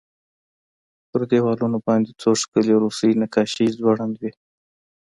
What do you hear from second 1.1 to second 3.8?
په دېوالونو باندې څو ښکلې روسي نقاشۍ